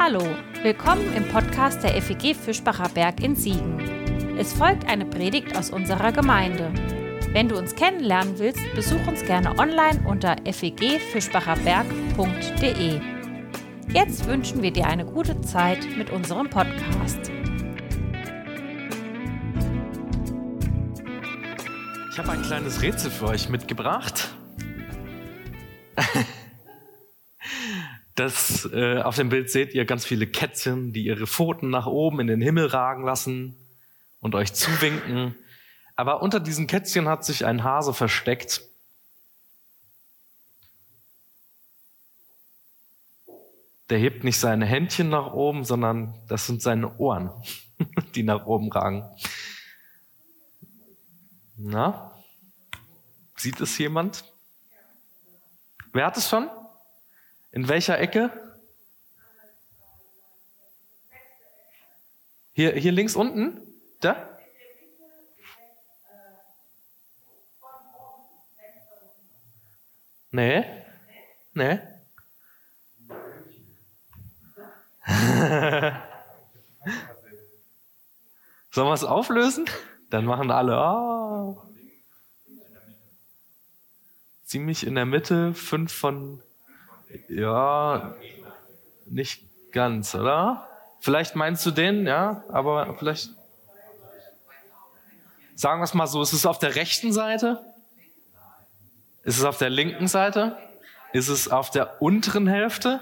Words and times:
Hallo, 0.00 0.22
willkommen 0.62 1.12
im 1.14 1.26
Podcast 1.26 1.82
der 1.82 2.00
FEG 2.00 2.36
Fischbacher 2.36 2.88
Berg 2.88 3.20
in 3.20 3.34
Siegen. 3.34 3.80
Es 4.38 4.52
folgt 4.52 4.88
eine 4.88 5.04
Predigt 5.04 5.58
aus 5.58 5.70
unserer 5.70 6.12
Gemeinde. 6.12 6.70
Wenn 7.32 7.48
du 7.48 7.58
uns 7.58 7.74
kennenlernen 7.74 8.38
willst, 8.38 8.60
besuch 8.76 9.04
uns 9.08 9.24
gerne 9.24 9.58
online 9.58 10.00
unter 10.06 10.36
fegfischbacherberg.de. 10.44 13.00
Jetzt 13.92 14.24
wünschen 14.26 14.62
wir 14.62 14.70
dir 14.70 14.86
eine 14.86 15.04
gute 15.04 15.40
Zeit 15.40 15.84
mit 15.96 16.10
unserem 16.10 16.48
Podcast. 16.48 17.32
Ich 22.12 22.18
habe 22.18 22.30
ein 22.30 22.42
kleines 22.42 22.82
Rätsel 22.82 23.10
für 23.10 23.26
euch 23.26 23.48
mitgebracht. 23.48 24.28
Das, 28.18 28.68
äh, 28.72 29.00
auf 29.00 29.14
dem 29.14 29.28
Bild 29.28 29.48
seht 29.48 29.74
ihr 29.74 29.84
ganz 29.84 30.04
viele 30.04 30.26
Kätzchen, 30.26 30.92
die 30.92 31.04
ihre 31.04 31.28
Pfoten 31.28 31.70
nach 31.70 31.86
oben 31.86 32.18
in 32.18 32.26
den 32.26 32.40
Himmel 32.40 32.66
ragen 32.66 33.04
lassen 33.04 33.54
und 34.18 34.34
euch 34.34 34.52
zuwinken. 34.54 35.36
Aber 35.94 36.20
unter 36.20 36.40
diesen 36.40 36.66
Kätzchen 36.66 37.08
hat 37.08 37.24
sich 37.24 37.46
ein 37.46 37.62
Hase 37.62 37.94
versteckt. 37.94 38.62
Der 43.88 43.98
hebt 43.98 44.24
nicht 44.24 44.40
seine 44.40 44.66
Händchen 44.66 45.10
nach 45.10 45.32
oben, 45.32 45.62
sondern 45.62 46.20
das 46.26 46.44
sind 46.44 46.60
seine 46.60 46.98
Ohren, 46.98 47.30
die 48.16 48.24
nach 48.24 48.46
oben 48.46 48.72
ragen. 48.72 49.08
Na? 51.56 52.20
Sieht 53.36 53.60
es 53.60 53.78
jemand? 53.78 54.24
Wer 55.92 56.06
hat 56.06 56.16
es 56.16 56.28
schon? 56.28 56.50
In 57.50 57.68
welcher 57.68 57.98
Ecke? 57.98 58.30
Hier, 62.52 62.72
hier 62.72 62.92
links 62.92 63.16
unten? 63.16 63.60
Da? 64.00 64.38
Nee. 70.30 70.64
Nee. 71.54 71.80
Sollen 78.70 78.88
wir 78.88 78.92
es 78.92 79.04
auflösen? 79.04 79.64
Dann 80.10 80.24
machen 80.26 80.50
alle, 80.50 80.78
oh. 80.78 81.62
ziemlich 84.44 84.86
in 84.86 84.94
der 84.94 85.06
Mitte, 85.06 85.54
fünf 85.54 85.92
von 85.92 86.42
ja, 87.28 88.14
nicht 89.06 89.44
ganz, 89.72 90.14
oder? 90.14 90.66
Vielleicht 91.00 91.36
meinst 91.36 91.64
du 91.64 91.70
den, 91.70 92.06
ja, 92.06 92.44
aber 92.48 92.94
vielleicht. 92.98 93.30
Sagen 95.54 95.80
wir 95.80 95.84
es 95.84 95.94
mal 95.94 96.06
so, 96.06 96.22
ist 96.22 96.32
es 96.32 96.46
auf 96.46 96.58
der 96.58 96.76
rechten 96.76 97.12
Seite? 97.12 97.64
Ist 99.24 99.38
es 99.38 99.44
auf 99.44 99.58
der 99.58 99.70
linken 99.70 100.06
Seite? 100.06 100.56
Ist 101.12 101.28
es 101.28 101.48
auf 101.48 101.70
der 101.70 102.00
unteren 102.00 102.46
Hälfte? 102.46 103.00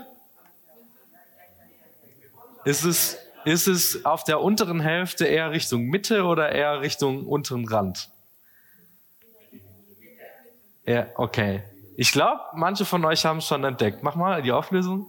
Ist 2.64 2.84
es, 2.84 3.18
ist 3.44 3.68
es 3.68 4.04
auf 4.04 4.24
der 4.24 4.40
unteren 4.40 4.80
Hälfte 4.80 5.26
eher 5.26 5.50
Richtung 5.50 5.84
Mitte 5.84 6.24
oder 6.24 6.50
eher 6.50 6.80
Richtung 6.80 7.26
unteren 7.26 7.68
Rand? 7.68 8.10
Ja, 10.84 11.06
okay. 11.16 11.62
Ich 11.98 12.12
glaube, 12.12 12.42
manche 12.52 12.84
von 12.84 13.02
euch 13.06 13.24
haben 13.24 13.38
es 13.38 13.46
schon 13.46 13.64
entdeckt. 13.64 14.02
Mach 14.02 14.16
mal 14.16 14.42
die 14.42 14.52
Auflösung. 14.52 15.06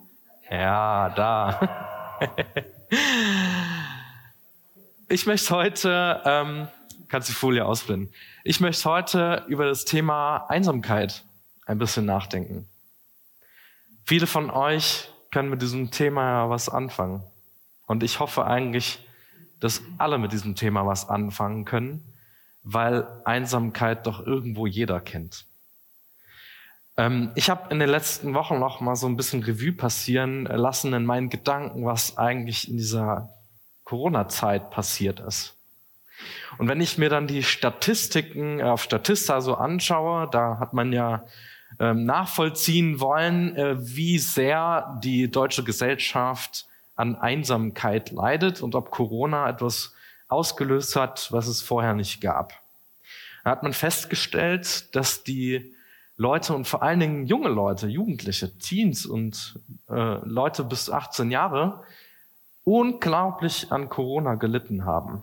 Ja, 0.49 1.09
da. 1.09 1.59
ich 5.09 5.25
möchte 5.25 5.53
heute, 5.53 6.21
ähm, 6.23 6.69
kannst 7.09 7.27
die 7.27 7.33
Folie 7.33 7.65
ausblenden. 7.65 8.13
Ich 8.45 8.61
möchte 8.61 8.89
heute 8.89 9.43
über 9.49 9.65
das 9.65 9.83
Thema 9.83 10.45
Einsamkeit 10.47 11.25
ein 11.65 11.77
bisschen 11.77 12.05
nachdenken. 12.05 12.69
Viele 14.05 14.25
von 14.25 14.49
euch 14.49 15.09
können 15.29 15.49
mit 15.49 15.61
diesem 15.61 15.91
Thema 15.91 16.21
ja 16.23 16.49
was 16.49 16.69
anfangen. 16.69 17.21
Und 17.85 18.01
ich 18.01 18.21
hoffe 18.21 18.45
eigentlich, 18.45 19.05
dass 19.59 19.81
alle 19.97 20.17
mit 20.17 20.31
diesem 20.31 20.55
Thema 20.55 20.85
was 20.85 21.09
anfangen 21.09 21.65
können, 21.65 22.13
weil 22.63 23.05
Einsamkeit 23.25 24.07
doch 24.07 24.25
irgendwo 24.25 24.67
jeder 24.67 25.01
kennt. 25.01 25.47
Ähm, 26.97 27.31
ich 27.35 27.49
habe 27.49 27.71
in 27.71 27.79
den 27.79 27.89
letzten 27.89 28.33
Wochen 28.33 28.59
noch 28.59 28.81
mal 28.81 28.95
so 28.95 29.07
ein 29.07 29.15
bisschen 29.15 29.43
Revue 29.43 29.71
passieren 29.71 30.45
lassen 30.45 30.93
in 30.93 31.05
meinen 31.05 31.29
Gedanken, 31.29 31.85
was 31.85 32.17
eigentlich 32.17 32.69
in 32.69 32.77
dieser 32.77 33.29
Corona-Zeit 33.83 34.71
passiert 34.71 35.19
ist. 35.19 35.55
Und 36.57 36.67
wenn 36.67 36.81
ich 36.81 36.97
mir 36.97 37.09
dann 37.09 37.27
die 37.27 37.43
Statistiken 37.43 38.61
auf 38.61 38.81
Statista 38.81 39.39
so 39.39 39.55
anschaue, 39.55 40.27
da 40.31 40.57
hat 40.59 40.73
man 40.73 40.91
ja 40.91 41.23
ähm, 41.79 42.05
nachvollziehen 42.05 42.99
wollen, 42.99 43.55
äh, 43.55 43.75
wie 43.79 44.17
sehr 44.17 44.99
die 45.03 45.29
deutsche 45.29 45.63
Gesellschaft 45.63 46.65
an 46.95 47.15
Einsamkeit 47.15 48.09
leidet 48.11 48.61
und 48.61 48.73
ob 48.73 48.89
Corona 48.89 49.47
etwas 49.47 49.93
ausgelöst 50.27 50.95
hat, 50.95 51.31
was 51.31 51.47
es 51.47 51.61
vorher 51.61 51.93
nicht 51.93 52.19
gab. 52.19 52.53
Da 53.43 53.51
hat 53.51 53.63
man 53.63 53.73
festgestellt, 53.73 54.95
dass 54.95 55.23
die 55.23 55.73
Leute 56.17 56.55
und 56.55 56.67
vor 56.67 56.81
allen 56.81 56.99
Dingen 56.99 57.27
junge 57.27 57.49
Leute, 57.49 57.87
Jugendliche, 57.87 58.57
Teens 58.57 59.05
und 59.05 59.59
äh, 59.87 60.17
Leute 60.25 60.63
bis 60.63 60.89
18 60.89 61.29
Jahre 61.29 61.83
unglaublich 62.63 63.71
an 63.71 63.87
Corona 63.87 64.35
gelitten 64.35 64.83
haben. 64.83 65.21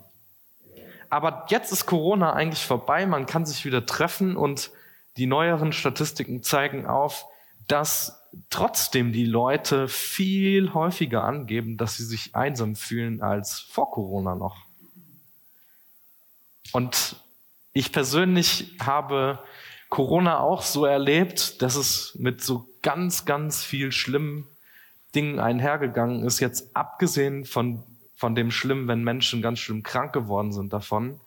Aber 1.10 1.46
jetzt 1.48 1.72
ist 1.72 1.86
Corona 1.86 2.32
eigentlich 2.32 2.64
vorbei, 2.64 3.06
man 3.06 3.26
kann 3.26 3.44
sich 3.44 3.64
wieder 3.64 3.84
treffen 3.84 4.36
und 4.36 4.70
die 5.16 5.26
neueren 5.26 5.72
Statistiken 5.72 6.42
zeigen 6.42 6.86
auf, 6.86 7.26
dass 7.68 8.22
trotzdem 8.50 9.12
die 9.12 9.26
Leute 9.26 9.88
viel 9.88 10.74
häufiger 10.74 11.24
angeben, 11.24 11.76
dass 11.76 11.96
sie 11.96 12.04
sich 12.04 12.34
einsam 12.34 12.76
fühlen 12.76 13.22
als 13.22 13.60
vor 13.60 13.90
Corona 13.90 14.34
noch. 14.34 14.56
Und 16.72 17.16
ich 17.72 17.92
persönlich 17.92 18.76
habe 18.80 19.38
Corona 19.94 20.40
auch 20.40 20.62
so 20.62 20.86
erlebt, 20.86 21.62
dass 21.62 21.76
es 21.76 22.16
mit 22.18 22.42
so 22.42 22.68
ganz, 22.82 23.26
ganz 23.26 23.62
viel 23.62 23.92
schlimmen 23.92 24.48
Dingen 25.14 25.38
einhergegangen 25.38 26.24
ist. 26.24 26.40
Jetzt 26.40 26.74
abgesehen 26.74 27.44
von, 27.44 27.80
von 28.16 28.34
dem 28.34 28.50
Schlimm, 28.50 28.88
wenn 28.88 29.04
Menschen 29.04 29.40
ganz 29.40 29.60
schlimm 29.60 29.84
krank 29.84 30.12
geworden 30.12 30.52
sind 30.52 30.72
davon, 30.72 31.20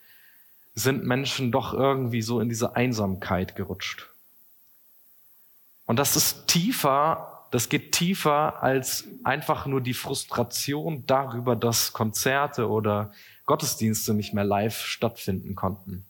sind 0.75 1.05
Menschen 1.05 1.49
doch 1.49 1.73
irgendwie 1.73 2.21
so 2.21 2.41
in 2.41 2.49
diese 2.49 2.75
Einsamkeit 2.75 3.55
gerutscht. 3.55 4.09
Und 5.85 5.97
das 5.97 6.17
ist 6.17 6.47
tiefer, 6.47 7.47
das 7.51 7.69
geht 7.69 7.93
tiefer 7.93 8.61
als 8.61 9.05
einfach 9.23 9.65
nur 9.65 9.79
die 9.79 9.93
Frustration 9.93 11.05
darüber, 11.07 11.55
dass 11.55 11.93
Konzerte 11.93 12.67
oder 12.67 13.13
Gottesdienste 13.45 14.13
nicht 14.13 14.33
mehr 14.33 14.43
live 14.43 14.77
stattfinden 14.77 15.55
konnten. 15.55 16.05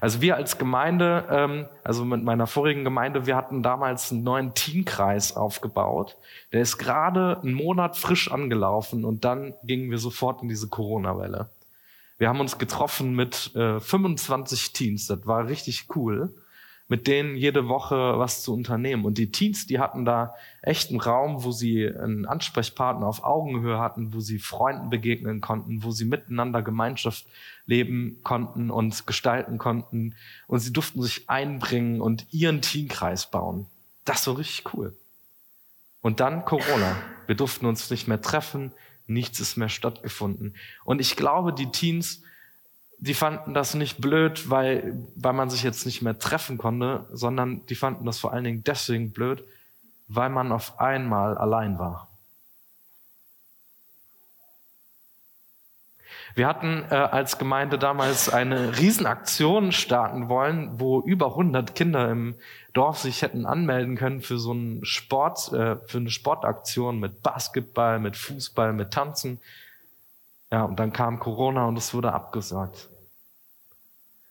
Also 0.00 0.20
wir 0.20 0.36
als 0.36 0.58
Gemeinde, 0.58 1.26
ähm, 1.30 1.66
also 1.84 2.04
mit 2.04 2.22
meiner 2.22 2.46
vorigen 2.46 2.84
Gemeinde, 2.84 3.26
wir 3.26 3.36
hatten 3.36 3.62
damals 3.62 4.10
einen 4.10 4.22
neuen 4.22 4.54
Teamkreis 4.54 5.36
aufgebaut. 5.36 6.16
Der 6.52 6.62
ist 6.62 6.78
gerade 6.78 7.40
einen 7.42 7.54
Monat 7.54 7.96
frisch 7.96 8.30
angelaufen 8.30 9.04
und 9.04 9.24
dann 9.24 9.54
gingen 9.62 9.90
wir 9.90 9.98
sofort 9.98 10.42
in 10.42 10.48
diese 10.48 10.68
Corona-Welle. 10.68 11.50
Wir 12.18 12.28
haben 12.28 12.40
uns 12.40 12.58
getroffen 12.58 13.14
mit 13.14 13.54
äh, 13.54 13.80
25 13.80 14.72
Teams, 14.72 15.06
das 15.06 15.26
war 15.26 15.46
richtig 15.48 15.86
cool 15.94 16.34
mit 16.90 17.06
denen 17.06 17.36
jede 17.36 17.68
Woche 17.68 18.18
was 18.18 18.42
zu 18.42 18.52
unternehmen. 18.52 19.04
Und 19.04 19.16
die 19.16 19.30
Teens, 19.30 19.68
die 19.68 19.78
hatten 19.78 20.04
da 20.04 20.34
echt 20.60 20.90
einen 20.90 20.98
Raum, 20.98 21.44
wo 21.44 21.52
sie 21.52 21.86
einen 21.86 22.26
Ansprechpartner 22.26 23.06
auf 23.06 23.22
Augenhöhe 23.22 23.78
hatten, 23.78 24.12
wo 24.12 24.18
sie 24.18 24.40
Freunden 24.40 24.90
begegnen 24.90 25.40
konnten, 25.40 25.84
wo 25.84 25.92
sie 25.92 26.04
miteinander 26.04 26.62
Gemeinschaft 26.62 27.26
leben 27.64 28.18
konnten 28.24 28.72
und 28.72 29.06
gestalten 29.06 29.56
konnten. 29.56 30.16
Und 30.48 30.58
sie 30.58 30.72
durften 30.72 31.00
sich 31.00 31.30
einbringen 31.30 32.00
und 32.00 32.26
ihren 32.32 32.60
Teamkreis 32.60 33.30
bauen. 33.30 33.66
Das 34.04 34.26
war 34.26 34.36
richtig 34.36 34.74
cool. 34.74 34.98
Und 36.00 36.18
dann 36.18 36.44
Corona. 36.44 36.96
Wir 37.26 37.36
durften 37.36 37.66
uns 37.66 37.88
nicht 37.90 38.08
mehr 38.08 38.20
treffen, 38.20 38.72
nichts 39.06 39.38
ist 39.38 39.56
mehr 39.56 39.68
stattgefunden. 39.68 40.56
Und 40.84 41.00
ich 41.00 41.14
glaube, 41.14 41.52
die 41.52 41.70
Teens, 41.70 42.24
die 43.00 43.14
fanden 43.14 43.54
das 43.54 43.74
nicht 43.74 44.00
blöd, 44.00 44.50
weil, 44.50 44.94
weil 45.16 45.32
man 45.32 45.48
sich 45.48 45.62
jetzt 45.62 45.86
nicht 45.86 46.02
mehr 46.02 46.18
treffen 46.18 46.58
konnte, 46.58 47.06
sondern 47.12 47.64
die 47.66 47.74
fanden 47.74 48.04
das 48.04 48.18
vor 48.18 48.32
allen 48.32 48.44
Dingen 48.44 48.62
deswegen 48.62 49.10
blöd, 49.12 49.42
weil 50.08 50.28
man 50.28 50.52
auf 50.52 50.78
einmal 50.80 51.38
allein 51.38 51.78
war. 51.78 52.08
Wir 56.34 56.46
hatten 56.46 56.84
äh, 56.90 56.94
als 56.94 57.38
Gemeinde 57.38 57.78
damals 57.78 58.28
eine 58.28 58.78
Riesenaktion 58.78 59.72
starten 59.72 60.28
wollen, 60.28 60.78
wo 60.78 61.00
über 61.00 61.28
100 61.28 61.74
Kinder 61.74 62.08
im 62.10 62.36
Dorf 62.72 62.98
sich 62.98 63.22
hätten 63.22 63.46
anmelden 63.46 63.96
können 63.96 64.20
für 64.20 64.38
so 64.38 64.52
einen 64.52 64.84
Sport, 64.84 65.52
äh, 65.52 65.76
für 65.86 65.98
eine 65.98 66.10
Sportaktion 66.10 67.00
mit 67.00 67.22
Basketball, 67.22 67.98
mit 67.98 68.16
Fußball, 68.16 68.72
mit 68.72 68.92
Tanzen. 68.92 69.40
Ja, 70.50 70.64
und 70.64 70.78
dann 70.80 70.92
kam 70.92 71.20
Corona 71.20 71.66
und 71.66 71.76
es 71.76 71.94
wurde 71.94 72.12
abgesagt. 72.12 72.88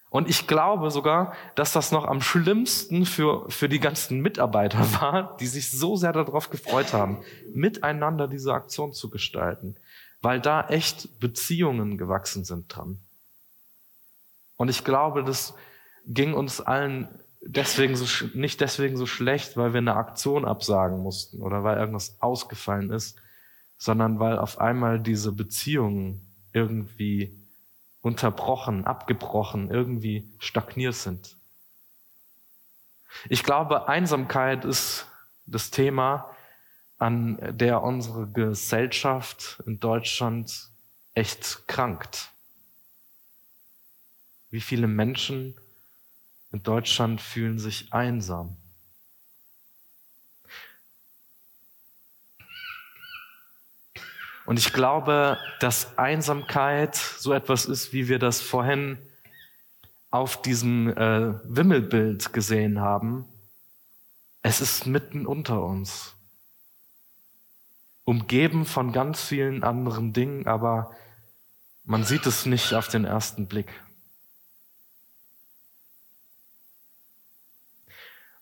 Und 0.10 0.28
ich 0.28 0.48
glaube 0.48 0.90
sogar, 0.90 1.34
dass 1.56 1.72
das 1.72 1.92
noch 1.92 2.06
am 2.06 2.22
schlimmsten 2.22 3.06
für, 3.06 3.50
für 3.50 3.70
die 3.70 3.80
ganzen 3.80 4.22
Mitarbeiter 4.22 4.80
war, 5.02 5.38
die 5.38 5.48
sich 5.48 5.72
so 5.72 5.96
sehr 5.96 6.14
darauf 6.14 6.50
gefreut 6.50 6.94
haben, 6.94 7.24
miteinander 7.54 8.28
diese 8.28 8.54
Aktion 8.54 8.94
zu 8.94 9.10
gestalten, 9.10 9.76
weil 10.22 10.42
da 10.42 10.68
echt 10.68 11.20
Beziehungen 11.20 11.98
gewachsen 11.98 12.44
sind 12.44 12.76
dran. 12.76 13.00
Und 14.58 14.70
ich 14.70 14.84
glaube, 14.84 15.24
das 15.24 15.54
ging 16.06 16.34
uns 16.34 16.60
allen 16.60 17.08
deswegen 17.42 17.96
so, 17.96 18.26
nicht 18.34 18.60
deswegen 18.62 18.98
so 18.98 19.06
schlecht, 19.06 19.56
weil 19.56 19.74
wir 19.74 19.78
eine 19.78 19.96
Aktion 19.96 20.44
absagen 20.44 21.00
mussten 21.00 21.42
oder 21.42 21.64
weil 21.64 21.78
irgendwas 21.78 22.18
ausgefallen 22.20 22.92
ist, 22.92 23.18
sondern 23.80 24.20
weil 24.20 24.38
auf 24.38 24.60
einmal 24.60 25.00
diese 25.00 25.32
Beziehungen 25.32 26.22
irgendwie 26.54 27.34
unterbrochen, 28.02 28.86
abgebrochen, 28.86 29.72
irgendwie 29.72 30.30
stagniert 30.38 30.96
sind. 30.96 31.38
Ich 33.30 33.44
glaube, 33.44 33.88
Einsamkeit 33.88 34.66
ist 34.66 35.08
das 35.46 35.72
Thema, 35.72 36.36
an 36.98 37.40
der 37.58 37.82
unsere 37.82 38.28
Gesellschaft 38.28 39.64
in 39.66 39.80
Deutschland 39.80 40.70
echt 41.14 41.66
krankt. 41.68 42.32
Wie 44.50 44.62
viele 44.62 44.88
Menschen 44.88 45.56
in 46.52 46.62
Deutschland 46.64 47.22
fühlen 47.22 47.60
sich 47.60 47.94
einsam? 47.94 48.58
Und 54.50 54.58
ich 54.58 54.74
glaube, 54.74 55.38
dass 55.60 55.96
Einsamkeit 56.00 56.96
so 56.96 57.34
etwas 57.34 57.66
ist, 57.66 57.94
wie 57.94 58.08
wir 58.08 58.18
das 58.18 58.42
vorhin 58.42 58.98
auf 60.10 60.42
diesem 60.42 60.90
äh, 60.90 61.36
Wimmelbild 61.44 62.34
gesehen 62.34 62.80
haben. 62.80 63.26
Es 64.42 64.60
ist 64.60 64.88
mitten 64.88 65.28
unter 65.28 65.64
uns. 65.64 66.16
Umgeben 68.06 68.66
von 68.66 68.92
ganz 68.92 69.22
vielen 69.22 69.64
anderen 69.64 70.14
Dingen, 70.14 70.48
aber 70.48 70.96
man 71.84 72.04
sieht 72.04 72.26
es 72.26 72.48
nicht 72.48 72.74
auf 72.74 72.88
den 72.88 73.06
ersten 73.06 73.46
Blick. 73.46 73.70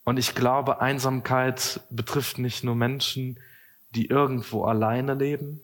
Und 0.06 0.18
ich 0.18 0.36
glaube, 0.36 0.80
Einsamkeit 0.80 1.82
betrifft 1.90 2.38
nicht 2.38 2.64
nur 2.64 2.76
Menschen, 2.76 3.42
die 3.90 4.06
irgendwo 4.06 4.64
alleine 4.64 5.14
leben, 5.14 5.60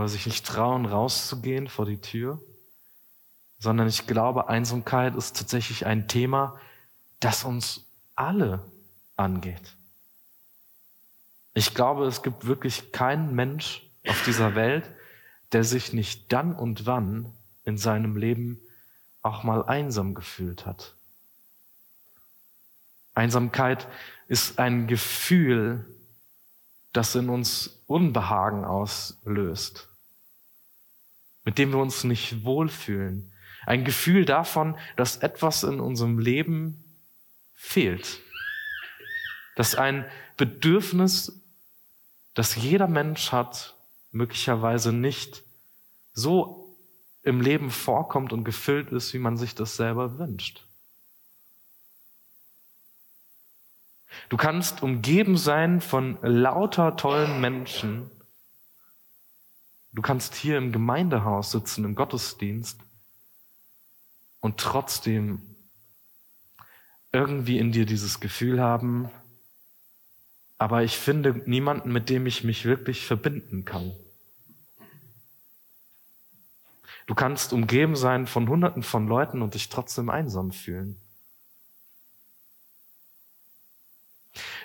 oder 0.00 0.08
sich 0.08 0.24
nicht 0.24 0.46
trauen, 0.46 0.86
rauszugehen 0.86 1.68
vor 1.68 1.84
die 1.84 2.00
Tür, 2.00 2.40
sondern 3.58 3.86
ich 3.86 4.06
glaube, 4.06 4.48
Einsamkeit 4.48 5.14
ist 5.14 5.36
tatsächlich 5.36 5.84
ein 5.84 6.08
Thema, 6.08 6.58
das 7.20 7.44
uns 7.44 7.84
alle 8.16 8.64
angeht. 9.16 9.76
Ich 11.52 11.74
glaube, 11.74 12.06
es 12.06 12.22
gibt 12.22 12.46
wirklich 12.46 12.92
keinen 12.92 13.34
Mensch 13.34 13.86
auf 14.08 14.24
dieser 14.24 14.54
Welt, 14.54 14.90
der 15.52 15.64
sich 15.64 15.92
nicht 15.92 16.32
dann 16.32 16.54
und 16.54 16.86
wann 16.86 17.34
in 17.64 17.76
seinem 17.76 18.16
Leben 18.16 18.58
auch 19.20 19.42
mal 19.42 19.66
einsam 19.66 20.14
gefühlt 20.14 20.64
hat. 20.64 20.94
Einsamkeit 23.12 23.86
ist 24.28 24.58
ein 24.58 24.86
Gefühl, 24.86 25.84
das 26.94 27.14
in 27.14 27.28
uns 27.28 27.82
Unbehagen 27.86 28.64
auslöst 28.64 29.89
mit 31.44 31.58
dem 31.58 31.72
wir 31.72 31.78
uns 31.78 32.04
nicht 32.04 32.44
wohlfühlen. 32.44 33.32
Ein 33.66 33.84
Gefühl 33.84 34.24
davon, 34.24 34.76
dass 34.96 35.18
etwas 35.18 35.62
in 35.62 35.80
unserem 35.80 36.18
Leben 36.18 36.84
fehlt. 37.54 38.20
Dass 39.56 39.74
ein 39.74 40.04
Bedürfnis, 40.36 41.44
das 42.34 42.56
jeder 42.56 42.88
Mensch 42.88 43.32
hat, 43.32 43.76
möglicherweise 44.12 44.92
nicht 44.92 45.42
so 46.12 46.76
im 47.22 47.40
Leben 47.40 47.70
vorkommt 47.70 48.32
und 48.32 48.44
gefüllt 48.44 48.92
ist, 48.92 49.12
wie 49.12 49.18
man 49.18 49.36
sich 49.36 49.54
das 49.54 49.76
selber 49.76 50.18
wünscht. 50.18 50.66
Du 54.28 54.36
kannst 54.36 54.82
umgeben 54.82 55.36
sein 55.36 55.80
von 55.80 56.18
lauter 56.22 56.96
tollen 56.96 57.40
Menschen, 57.40 58.10
Du 59.92 60.02
kannst 60.02 60.34
hier 60.34 60.56
im 60.56 60.72
Gemeindehaus 60.72 61.50
sitzen, 61.50 61.84
im 61.84 61.94
Gottesdienst 61.94 62.80
und 64.40 64.58
trotzdem 64.58 65.56
irgendwie 67.12 67.58
in 67.58 67.72
dir 67.72 67.86
dieses 67.86 68.20
Gefühl 68.20 68.60
haben, 68.60 69.10
aber 70.58 70.82
ich 70.84 70.96
finde 70.96 71.42
niemanden, 71.46 71.90
mit 71.92 72.08
dem 72.08 72.26
ich 72.26 72.44
mich 72.44 72.64
wirklich 72.66 73.06
verbinden 73.06 73.64
kann. 73.64 73.92
Du 77.06 77.14
kannst 77.14 77.52
umgeben 77.52 77.96
sein 77.96 78.28
von 78.28 78.48
Hunderten 78.48 78.84
von 78.84 79.08
Leuten 79.08 79.42
und 79.42 79.54
dich 79.54 79.68
trotzdem 79.68 80.10
einsam 80.10 80.52
fühlen. 80.52 81.00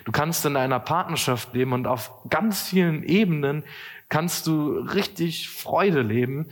Du 0.04 0.05
kannst 0.16 0.46
in 0.46 0.56
einer 0.56 0.80
Partnerschaft 0.80 1.52
leben 1.52 1.74
und 1.74 1.86
auf 1.86 2.10
ganz 2.30 2.62
vielen 2.62 3.02
Ebenen 3.02 3.64
kannst 4.08 4.46
du 4.46 4.78
richtig 4.78 5.50
Freude 5.50 6.00
leben, 6.00 6.48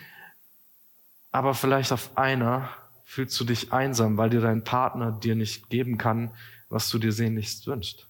aber 1.32 1.55
vielleicht 1.55 1.90
auf 1.90 2.19
einer 2.19 2.69
fühlst 3.05 3.40
du 3.40 3.44
dich 3.44 3.72
einsam, 3.72 4.19
weil 4.19 4.28
dir 4.28 4.43
dein 4.43 4.64
Partner 4.64 5.12
dir 5.12 5.34
nicht 5.34 5.70
geben 5.70 5.96
kann, 5.96 6.34
was 6.69 6.90
du 6.90 6.99
dir 6.99 7.11
sehnlichst 7.11 7.66
wünschst. 7.66 8.06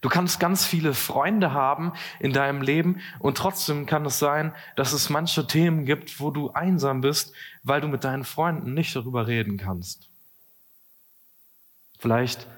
Du 0.00 0.08
kannst 0.08 0.38
ganz 0.38 0.64
viele 0.64 0.94
Freunde 0.94 1.52
haben 1.52 1.92
in 2.20 2.32
deinem 2.32 2.62
Leben 2.62 3.00
und 3.18 3.36
trotzdem 3.38 3.86
kann 3.86 4.06
es 4.06 4.20
sein, 4.20 4.54
dass 4.76 4.92
es 4.92 5.10
manche 5.10 5.48
Themen 5.48 5.84
gibt, 5.84 6.20
wo 6.20 6.30
du 6.30 6.52
einsam 6.52 7.00
bist, 7.00 7.34
weil 7.64 7.80
du 7.80 7.88
mit 7.88 8.04
deinen 8.04 8.22
Freunden 8.22 8.72
nicht 8.72 8.94
darüber 8.94 9.26
reden 9.26 9.56
kannst. 9.56 10.11
Vielleicht, 12.02 12.48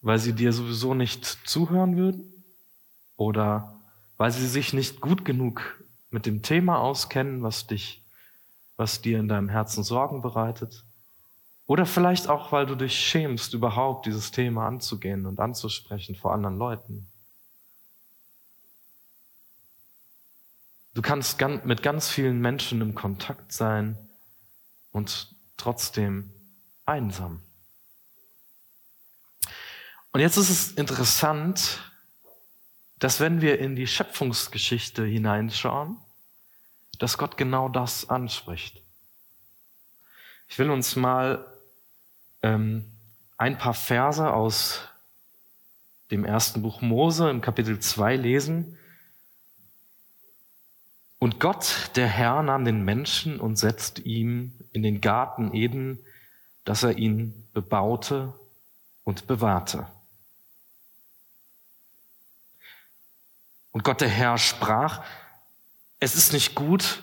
weil 0.00 0.18
sie 0.18 0.32
dir 0.32 0.54
sowieso 0.54 0.94
nicht 0.94 1.26
zuhören 1.46 1.98
würden 1.98 2.44
oder 3.16 3.78
weil 4.16 4.30
sie 4.30 4.46
sich 4.46 4.72
nicht 4.72 5.02
gut 5.02 5.26
genug 5.26 5.84
mit 6.08 6.24
dem 6.24 6.40
Thema 6.40 6.78
auskennen, 6.80 7.42
was 7.42 7.66
dich, 7.66 8.02
was 8.78 9.02
dir 9.02 9.18
in 9.18 9.28
deinem 9.28 9.50
Herzen 9.50 9.84
Sorgen 9.84 10.22
bereitet. 10.22 10.82
Oder 11.66 11.84
vielleicht 11.84 12.30
auch, 12.30 12.52
weil 12.52 12.64
du 12.64 12.74
dich 12.74 12.98
schämst, 12.98 13.52
überhaupt 13.52 14.06
dieses 14.06 14.30
Thema 14.30 14.66
anzugehen 14.66 15.26
und 15.26 15.40
anzusprechen 15.40 16.16
vor 16.16 16.32
anderen 16.32 16.56
Leuten. 16.56 17.06
Du 20.94 21.02
kannst 21.02 21.38
mit 21.64 21.82
ganz 21.82 22.08
vielen 22.08 22.40
Menschen 22.40 22.80
im 22.80 22.94
Kontakt 22.94 23.52
sein 23.52 23.98
und 24.90 25.36
trotzdem 25.58 26.32
einsam. 26.86 27.42
Und 30.14 30.20
jetzt 30.20 30.36
ist 30.36 30.48
es 30.48 30.70
interessant, 30.70 31.90
dass 33.00 33.18
wenn 33.18 33.40
wir 33.40 33.58
in 33.58 33.74
die 33.74 33.88
Schöpfungsgeschichte 33.88 35.04
hineinschauen, 35.04 35.98
dass 37.00 37.18
Gott 37.18 37.36
genau 37.36 37.68
das 37.68 38.08
anspricht. 38.08 38.80
Ich 40.46 40.56
will 40.60 40.70
uns 40.70 40.94
mal 40.94 41.44
ähm, 42.42 42.84
ein 43.38 43.58
paar 43.58 43.74
Verse 43.74 44.32
aus 44.32 44.82
dem 46.12 46.24
ersten 46.24 46.62
Buch 46.62 46.80
Mose 46.80 47.28
im 47.28 47.40
Kapitel 47.40 47.80
2 47.80 48.14
lesen. 48.14 48.78
Und 51.18 51.40
Gott, 51.40 51.90
der 51.96 52.06
Herr, 52.06 52.44
nahm 52.44 52.64
den 52.64 52.84
Menschen 52.84 53.40
und 53.40 53.56
setzte 53.56 54.02
ihm 54.02 54.52
in 54.70 54.84
den 54.84 55.00
Garten 55.00 55.52
Eden, 55.52 55.98
dass 56.64 56.84
er 56.84 56.98
ihn 56.98 57.48
bebaute 57.52 58.32
und 59.02 59.26
bewahrte. 59.26 59.88
Und 63.74 63.82
Gott 63.82 64.00
der 64.00 64.08
Herr 64.08 64.38
sprach, 64.38 65.04
es 65.98 66.14
ist 66.14 66.32
nicht 66.32 66.54
gut, 66.54 67.02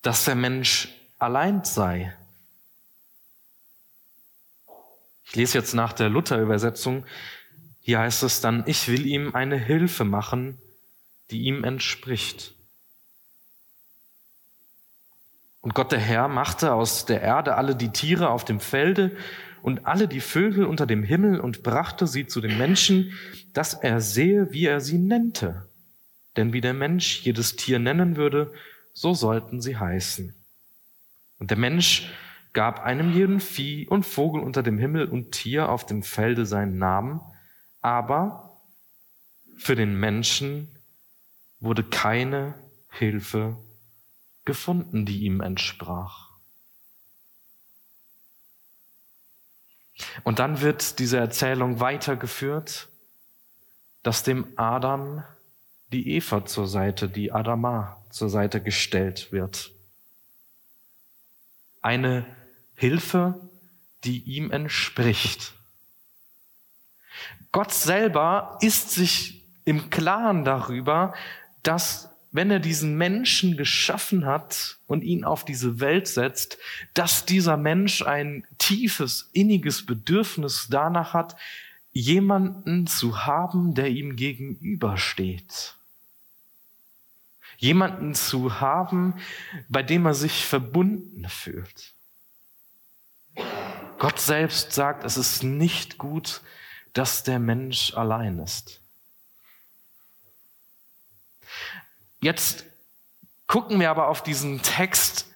dass 0.00 0.24
der 0.24 0.34
Mensch 0.34 0.88
allein 1.18 1.62
sei. 1.62 2.16
Ich 5.24 5.36
lese 5.36 5.58
jetzt 5.58 5.74
nach 5.74 5.92
der 5.92 6.08
Luther-Übersetzung. 6.08 7.04
Hier 7.80 7.98
heißt 7.98 8.22
es 8.22 8.40
dann, 8.40 8.64
ich 8.66 8.88
will 8.88 9.04
ihm 9.04 9.34
eine 9.34 9.58
Hilfe 9.58 10.04
machen, 10.04 10.58
die 11.30 11.42
ihm 11.42 11.64
entspricht. 11.64 12.54
Und 15.60 15.74
Gott 15.74 15.92
der 15.92 16.00
Herr 16.00 16.28
machte 16.28 16.72
aus 16.72 17.04
der 17.04 17.20
Erde 17.20 17.56
alle 17.56 17.76
die 17.76 17.92
Tiere 17.92 18.30
auf 18.30 18.46
dem 18.46 18.58
Felde 18.58 19.14
und 19.60 19.84
alle 19.84 20.08
die 20.08 20.20
Vögel 20.20 20.64
unter 20.64 20.86
dem 20.86 21.02
Himmel 21.02 21.40
und 21.40 21.62
brachte 21.62 22.06
sie 22.06 22.26
zu 22.26 22.40
dem 22.40 22.56
Menschen, 22.56 23.12
dass 23.52 23.74
er 23.74 24.00
sehe, 24.00 24.50
wie 24.50 24.64
er 24.64 24.80
sie 24.80 24.98
nennte. 24.98 25.68
Denn 26.36 26.52
wie 26.52 26.60
der 26.60 26.74
Mensch 26.74 27.22
jedes 27.22 27.56
Tier 27.56 27.78
nennen 27.78 28.16
würde, 28.16 28.52
so 28.92 29.14
sollten 29.14 29.60
sie 29.60 29.76
heißen. 29.76 30.34
Und 31.38 31.50
der 31.50 31.58
Mensch 31.58 32.10
gab 32.52 32.80
einem 32.80 33.12
jeden 33.12 33.40
Vieh 33.40 33.86
und 33.88 34.04
Vogel 34.04 34.40
unter 34.40 34.62
dem 34.62 34.78
Himmel 34.78 35.08
und 35.08 35.32
Tier 35.32 35.68
auf 35.68 35.84
dem 35.86 36.02
Felde 36.02 36.46
seinen 36.46 36.78
Namen, 36.78 37.20
aber 37.80 38.60
für 39.56 39.74
den 39.74 39.98
Menschen 39.98 40.68
wurde 41.60 41.84
keine 41.84 42.54
Hilfe 42.90 43.56
gefunden, 44.44 45.06
die 45.06 45.20
ihm 45.20 45.40
entsprach. 45.40 46.30
Und 50.22 50.38
dann 50.38 50.60
wird 50.60 50.98
diese 50.98 51.18
Erzählung 51.18 51.80
weitergeführt, 51.80 52.88
dass 54.02 54.22
dem 54.22 54.46
Adam 54.56 55.24
die 55.94 56.16
Eva 56.16 56.44
zur 56.44 56.66
Seite, 56.66 57.08
die 57.08 57.30
Adama 57.30 58.02
zur 58.10 58.28
Seite 58.28 58.60
gestellt 58.60 59.30
wird. 59.30 59.70
Eine 61.82 62.26
Hilfe, 62.74 63.48
die 64.02 64.18
ihm 64.24 64.50
entspricht. 64.50 65.52
Gott 67.52 67.72
selber 67.72 68.58
ist 68.60 68.90
sich 68.90 69.44
im 69.64 69.88
Klaren 69.90 70.44
darüber, 70.44 71.14
dass 71.62 72.10
wenn 72.32 72.50
er 72.50 72.58
diesen 72.58 72.98
Menschen 72.98 73.56
geschaffen 73.56 74.26
hat 74.26 74.78
und 74.88 75.04
ihn 75.04 75.24
auf 75.24 75.44
diese 75.44 75.78
Welt 75.78 76.08
setzt, 76.08 76.58
dass 76.92 77.24
dieser 77.24 77.56
Mensch 77.56 78.02
ein 78.02 78.44
tiefes, 78.58 79.30
inniges 79.32 79.86
Bedürfnis 79.86 80.66
danach 80.68 81.14
hat, 81.14 81.36
jemanden 81.92 82.88
zu 82.88 83.24
haben, 83.24 83.74
der 83.74 83.88
ihm 83.90 84.16
gegenübersteht. 84.16 85.76
Jemanden 87.58 88.14
zu 88.14 88.60
haben, 88.60 89.14
bei 89.68 89.82
dem 89.82 90.06
er 90.06 90.14
sich 90.14 90.44
verbunden 90.44 91.28
fühlt. 91.28 91.94
Gott 93.98 94.20
selbst 94.20 94.72
sagt, 94.72 95.04
es 95.04 95.16
ist 95.16 95.42
nicht 95.42 95.98
gut, 95.98 96.40
dass 96.92 97.22
der 97.22 97.38
Mensch 97.38 97.94
allein 97.94 98.38
ist. 98.38 98.80
Jetzt 102.20 102.64
gucken 103.46 103.80
wir 103.80 103.90
aber 103.90 104.08
auf 104.08 104.22
diesen 104.22 104.62
Text 104.62 105.26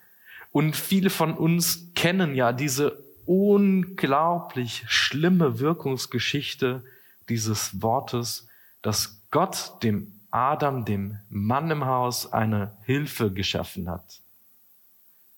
und 0.52 0.74
viele 0.74 1.10
von 1.10 1.36
uns 1.36 1.92
kennen 1.94 2.34
ja 2.34 2.52
diese 2.52 3.04
unglaublich 3.26 4.84
schlimme 4.88 5.58
Wirkungsgeschichte 5.58 6.82
dieses 7.28 7.82
Wortes, 7.82 8.46
dass 8.80 9.20
Gott 9.30 9.82
dem 9.82 10.17
Adam, 10.30 10.84
dem 10.84 11.18
Mann 11.28 11.70
im 11.70 11.86
Haus, 11.86 12.32
eine 12.32 12.76
Hilfe 12.84 13.32
geschaffen 13.32 13.88
hat. 13.88 14.20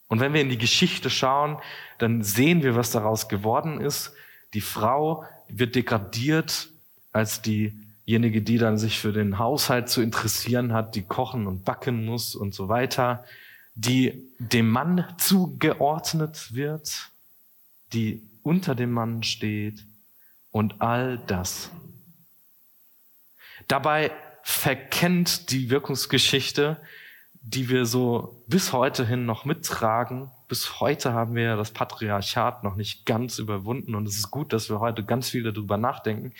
Und 0.08 0.20
wenn 0.20 0.34
wir 0.34 0.40
in 0.40 0.48
die 0.48 0.58
Geschichte 0.58 1.10
schauen, 1.10 1.58
dann 1.98 2.22
sehen 2.22 2.62
wir, 2.62 2.74
was 2.74 2.90
daraus 2.90 3.28
geworden 3.28 3.80
ist. 3.80 4.12
Die 4.54 4.60
Frau 4.60 5.24
wird 5.48 5.76
degradiert 5.76 6.68
als 7.12 7.42
die 7.42 7.72
diejenige, 8.10 8.42
die 8.42 8.58
dann 8.58 8.76
sich 8.76 8.98
für 8.98 9.12
den 9.12 9.38
Haushalt 9.38 9.88
zu 9.88 10.02
interessieren 10.02 10.72
hat, 10.72 10.96
die 10.96 11.02
kochen 11.02 11.46
und 11.46 11.64
backen 11.64 12.04
muss 12.04 12.34
und 12.34 12.54
so 12.54 12.68
weiter, 12.68 13.24
die 13.74 14.28
dem 14.38 14.68
Mann 14.68 15.04
zugeordnet 15.18 16.52
wird, 16.52 17.10
die 17.92 18.20
unter 18.42 18.74
dem 18.74 18.90
Mann 18.90 19.22
steht 19.22 19.86
und 20.50 20.80
all 20.80 21.18
das. 21.28 21.70
Dabei 23.68 24.10
verkennt 24.42 25.50
die 25.50 25.70
Wirkungsgeschichte, 25.70 26.80
die 27.42 27.68
wir 27.68 27.86
so 27.86 28.42
bis 28.46 28.72
heute 28.72 29.06
hin 29.06 29.24
noch 29.24 29.44
mittragen. 29.44 30.30
Bis 30.48 30.80
heute 30.80 31.12
haben 31.12 31.34
wir 31.34 31.56
das 31.56 31.70
Patriarchat 31.70 32.64
noch 32.64 32.76
nicht 32.76 33.06
ganz 33.06 33.38
überwunden 33.38 33.94
und 33.94 34.06
es 34.06 34.16
ist 34.16 34.30
gut, 34.30 34.52
dass 34.52 34.68
wir 34.68 34.80
heute 34.80 35.04
ganz 35.04 35.30
viel 35.30 35.42
darüber 35.42 35.76
nachdenken. 35.76 36.34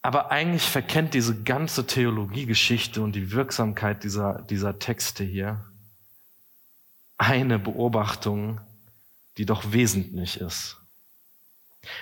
Aber 0.00 0.32
eigentlich 0.32 0.64
verkennt 0.64 1.14
diese 1.14 1.42
ganze 1.42 1.86
Theologiegeschichte 1.86 3.02
und 3.02 3.12
die 3.12 3.30
Wirksamkeit 3.30 4.02
dieser, 4.02 4.42
dieser 4.42 4.78
Texte 4.78 5.22
hier 5.22 5.64
eine 7.18 7.60
Beobachtung, 7.60 8.60
die 9.38 9.46
doch 9.46 9.72
wesentlich 9.72 10.40
ist. 10.40 10.81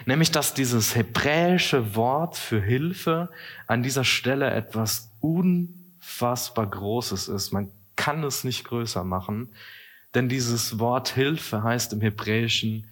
Nämlich, 0.05 0.31
dass 0.31 0.55
dieses 0.55 0.95
hebräische 0.95 1.95
Wort 1.97 2.37
für 2.37 2.61
Hilfe 2.61 3.31
an 3.67 3.83
dieser 3.83 4.05
Stelle 4.05 4.51
etwas 4.51 5.11
unfassbar 5.21 6.67
Großes 6.67 7.29
ist. 7.29 7.53
Man 7.53 7.71
kann 7.97 8.23
es 8.25 8.45
nicht 8.45 8.65
größer 8.65 9.05
machen, 9.05 9.51
denn 10.15 10.29
dieses 10.29 10.79
Wort 10.79 11.11
Hilfe 11.11 11.63
heißt 11.63 11.93
im 11.93 12.01
Hebräischen 12.01 12.87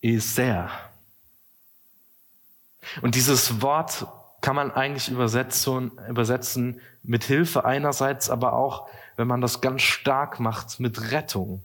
Eser. 0.00 0.70
Und 3.00 3.14
dieses 3.14 3.62
Wort 3.62 4.06
kann 4.40 4.56
man 4.56 4.70
eigentlich 4.70 5.08
übersetzen, 5.08 5.92
übersetzen 6.08 6.80
mit 7.02 7.24
Hilfe 7.24 7.64
einerseits, 7.64 8.28
aber 8.28 8.52
auch, 8.52 8.88
wenn 9.16 9.26
man 9.26 9.40
das 9.40 9.62
ganz 9.62 9.82
stark 9.82 10.38
macht, 10.38 10.80
mit 10.80 11.12
Rettung. 11.12 11.62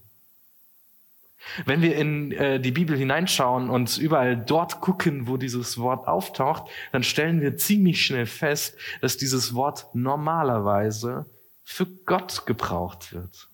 Wenn 1.65 1.81
wir 1.81 1.95
in 1.95 2.31
äh, 2.31 2.59
die 2.59 2.71
Bibel 2.71 2.97
hineinschauen 2.97 3.69
und 3.69 3.97
überall 3.97 4.37
dort 4.37 4.81
gucken, 4.81 5.27
wo 5.27 5.37
dieses 5.37 5.77
Wort 5.77 6.07
auftaucht, 6.07 6.69
dann 6.91 7.03
stellen 7.03 7.41
wir 7.41 7.57
ziemlich 7.57 8.05
schnell 8.05 8.25
fest, 8.25 8.77
dass 9.01 9.17
dieses 9.17 9.53
Wort 9.55 9.87
normalerweise 9.93 11.25
für 11.63 11.85
Gott 11.85 12.45
gebraucht 12.45 13.13
wird. 13.13 13.47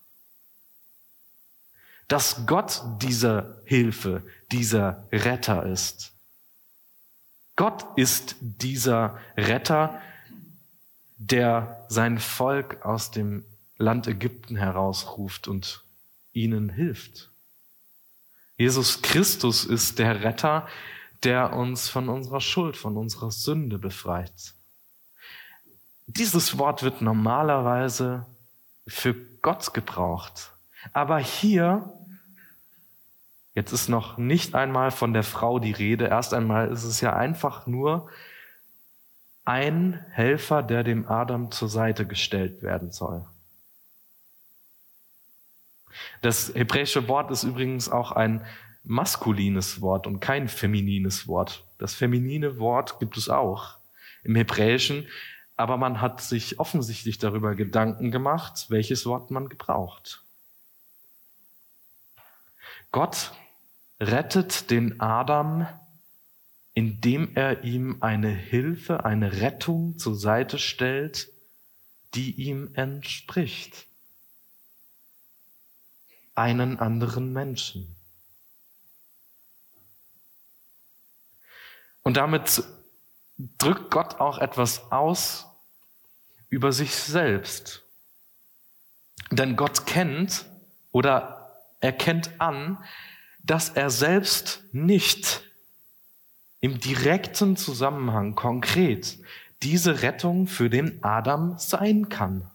Dass 2.08 2.46
Gott 2.46 2.82
diese 3.02 3.62
Hilfe, 3.64 4.22
dieser 4.52 5.06
Retter 5.12 5.66
ist. 5.66 6.12
Gott 7.56 7.86
ist 7.96 8.36
dieser 8.40 9.18
Retter, 9.36 10.00
der 11.16 11.86
sein 11.88 12.18
Volk 12.18 12.84
aus 12.84 13.10
dem 13.10 13.44
Land 13.78 14.06
Ägypten 14.06 14.56
herausruft 14.56 15.48
und 15.48 15.82
ihnen 16.32 16.68
hilft. 16.68 17.30
Jesus 18.56 19.02
Christus 19.02 19.64
ist 19.64 19.98
der 19.98 20.22
Retter, 20.22 20.66
der 21.22 21.52
uns 21.52 21.88
von 21.88 22.08
unserer 22.08 22.40
Schuld, 22.40 22.76
von 22.76 22.96
unserer 22.96 23.30
Sünde 23.30 23.78
befreit. 23.78 24.54
Dieses 26.06 26.58
Wort 26.58 26.82
wird 26.82 27.02
normalerweise 27.02 28.26
für 28.86 29.14
Gott 29.42 29.74
gebraucht. 29.74 30.52
Aber 30.92 31.18
hier 31.18 31.92
Jetzt 33.56 33.72
ist 33.72 33.88
noch 33.88 34.18
nicht 34.18 34.54
einmal 34.54 34.90
von 34.90 35.14
der 35.14 35.22
Frau 35.22 35.58
die 35.58 35.72
Rede. 35.72 36.08
Erst 36.08 36.34
einmal 36.34 36.68
ist 36.68 36.84
es 36.84 37.00
ja 37.00 37.16
einfach 37.16 37.66
nur 37.66 38.10
ein 39.46 40.04
Helfer, 40.10 40.62
der 40.62 40.84
dem 40.84 41.08
Adam 41.08 41.50
zur 41.50 41.70
Seite 41.70 42.06
gestellt 42.06 42.62
werden 42.62 42.92
soll. 42.92 43.24
Das 46.22 46.52
hebräische 46.54 47.08
Wort 47.08 47.30
ist 47.30 47.44
übrigens 47.44 47.88
auch 47.88 48.12
ein 48.12 48.44
maskulines 48.84 49.80
Wort 49.80 50.06
und 50.06 50.20
kein 50.20 50.48
feminines 50.48 51.26
Wort. 51.26 51.64
Das 51.78 51.94
feminine 51.94 52.58
Wort 52.58 53.00
gibt 53.00 53.16
es 53.16 53.28
auch 53.28 53.76
im 54.22 54.36
Hebräischen, 54.36 55.08
aber 55.56 55.76
man 55.76 56.00
hat 56.00 56.20
sich 56.20 56.60
offensichtlich 56.60 57.18
darüber 57.18 57.54
Gedanken 57.54 58.10
gemacht, 58.10 58.66
welches 58.68 59.06
Wort 59.06 59.30
man 59.30 59.48
gebraucht. 59.48 60.22
Gott 62.92 63.32
rettet 64.00 64.70
den 64.70 65.00
Adam, 65.00 65.66
indem 66.74 67.30
er 67.34 67.64
ihm 67.64 67.98
eine 68.00 68.28
Hilfe, 68.28 69.04
eine 69.04 69.40
Rettung 69.40 69.98
zur 69.98 70.14
Seite 70.14 70.58
stellt, 70.58 71.30
die 72.14 72.32
ihm 72.32 72.70
entspricht. 72.74 73.86
Einen 76.36 76.78
anderen 76.78 77.32
Menschen. 77.32 77.96
Und 82.02 82.16
damit 82.16 82.62
drückt 83.58 83.90
Gott 83.90 84.20
auch 84.20 84.38
etwas 84.38 84.92
aus 84.92 85.46
über 86.48 86.70
sich 86.70 86.94
selbst. 86.94 87.82
Denn 89.30 89.56
Gott 89.56 89.86
kennt 89.86 90.46
oder 90.92 91.64
erkennt 91.80 92.40
an, 92.40 92.78
dass 93.42 93.70
er 93.70 93.90
selbst 93.90 94.62
nicht 94.72 95.42
im 96.60 96.80
direkten 96.80 97.56
Zusammenhang 97.56 98.34
konkret 98.34 99.18
diese 99.62 100.02
Rettung 100.02 100.46
für 100.46 100.70
den 100.70 101.02
Adam 101.02 101.58
sein 101.58 102.08
kann. 102.08 102.50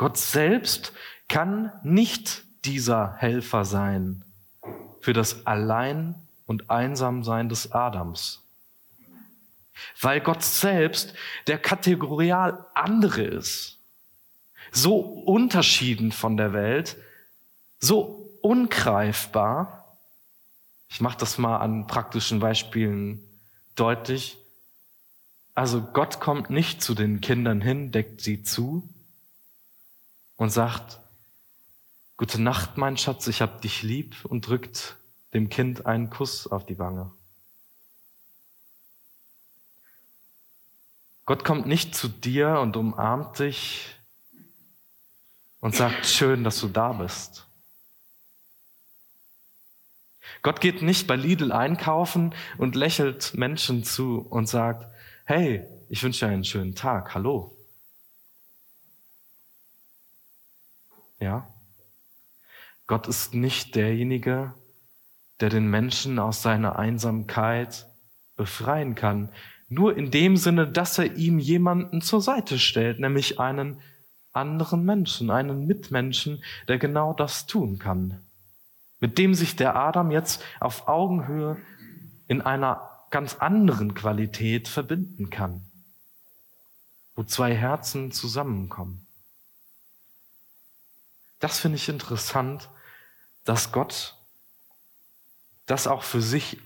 Gott 0.00 0.16
selbst 0.16 0.94
kann 1.28 1.72
nicht 1.82 2.44
dieser 2.64 3.16
Helfer 3.16 3.66
sein 3.66 4.24
für 5.02 5.12
das 5.12 5.46
Allein 5.46 6.14
und 6.46 6.70
Einsamsein 6.70 7.50
des 7.50 7.72
Adams. 7.72 8.42
Weil 10.00 10.22
Gott 10.22 10.42
selbst 10.42 11.12
der 11.48 11.58
kategorial 11.58 12.64
andere 12.72 13.20
ist. 13.20 13.76
So 14.72 15.00
unterschieden 15.00 16.12
von 16.12 16.38
der 16.38 16.54
Welt, 16.54 16.96
so 17.78 18.38
ungreifbar. 18.40 19.98
Ich 20.88 21.02
mache 21.02 21.18
das 21.18 21.36
mal 21.36 21.58
an 21.58 21.86
praktischen 21.86 22.40
Beispielen 22.40 23.22
deutlich. 23.74 24.38
Also 25.54 25.82
Gott 25.82 26.20
kommt 26.20 26.48
nicht 26.48 26.80
zu 26.80 26.94
den 26.94 27.20
Kindern 27.20 27.60
hin, 27.60 27.92
deckt 27.92 28.22
sie 28.22 28.42
zu 28.42 28.88
und 30.40 30.48
sagt, 30.48 31.00
Gute 32.20 32.38
Nacht, 32.38 32.76
mein 32.76 32.98
Schatz, 32.98 33.26
ich 33.28 33.40
hab 33.40 33.62
dich 33.62 33.82
lieb 33.82 34.26
und 34.26 34.46
drückt 34.46 34.98
dem 35.32 35.48
Kind 35.48 35.86
einen 35.86 36.10
Kuss 36.10 36.46
auf 36.46 36.66
die 36.66 36.78
Wange. 36.78 37.10
Gott 41.24 41.44
kommt 41.44 41.66
nicht 41.66 41.94
zu 41.94 42.08
dir 42.08 42.60
und 42.60 42.76
umarmt 42.76 43.38
dich 43.38 43.96
und 45.60 45.74
sagt, 45.74 46.04
schön, 46.04 46.44
dass 46.44 46.60
du 46.60 46.68
da 46.68 46.92
bist. 46.92 47.46
Gott 50.42 50.60
geht 50.60 50.82
nicht 50.82 51.06
bei 51.06 51.16
Lidl 51.16 51.52
einkaufen 51.52 52.34
und 52.58 52.76
lächelt 52.76 53.32
Menschen 53.32 53.82
zu 53.82 54.20
und 54.20 54.46
sagt, 54.46 54.86
hey, 55.24 55.66
ich 55.88 56.02
wünsche 56.02 56.26
dir 56.26 56.32
einen 56.32 56.44
schönen 56.44 56.74
Tag, 56.74 57.14
hallo. 57.14 57.59
Ja? 61.20 61.48
Gott 62.86 63.06
ist 63.06 63.34
nicht 63.34 63.76
derjenige, 63.76 64.54
der 65.40 65.48
den 65.48 65.68
Menschen 65.68 66.18
aus 66.18 66.42
seiner 66.42 66.78
Einsamkeit 66.78 67.86
befreien 68.36 68.94
kann. 68.94 69.30
Nur 69.68 69.96
in 69.96 70.10
dem 70.10 70.36
Sinne, 70.36 70.66
dass 70.66 70.98
er 70.98 71.14
ihm 71.14 71.38
jemanden 71.38 72.00
zur 72.00 72.20
Seite 72.20 72.58
stellt, 72.58 72.98
nämlich 72.98 73.38
einen 73.38 73.80
anderen 74.32 74.84
Menschen, 74.84 75.30
einen 75.30 75.66
Mitmenschen, 75.66 76.42
der 76.68 76.78
genau 76.78 77.12
das 77.12 77.46
tun 77.46 77.78
kann. 77.78 78.20
Mit 78.98 79.18
dem 79.18 79.34
sich 79.34 79.56
der 79.56 79.76
Adam 79.76 80.10
jetzt 80.10 80.42
auf 80.58 80.88
Augenhöhe 80.88 81.56
in 82.26 82.40
einer 82.40 82.88
ganz 83.10 83.36
anderen 83.36 83.94
Qualität 83.94 84.68
verbinden 84.68 85.30
kann, 85.30 85.64
wo 87.14 87.24
zwei 87.24 87.54
Herzen 87.54 88.12
zusammenkommen. 88.12 89.06
Das 91.40 91.58
finde 91.58 91.76
ich 91.76 91.88
interessant, 91.88 92.68
dass 93.44 93.72
Gott 93.72 94.16
das 95.66 95.86
auch 95.86 96.02
für 96.02 96.20
sich 96.20 96.58